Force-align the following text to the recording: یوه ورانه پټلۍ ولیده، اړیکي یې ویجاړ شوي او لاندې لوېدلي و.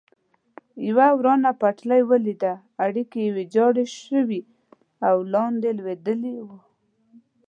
یوه 0.87 1.07
ورانه 1.17 1.51
پټلۍ 1.61 2.01
ولیده، 2.09 2.53
اړیکي 2.85 3.19
یې 3.25 3.31
ویجاړ 3.37 3.73
شوي 4.05 4.41
او 5.07 5.15
لاندې 5.33 5.69
لوېدلي 5.77 6.35
و. 6.45 6.47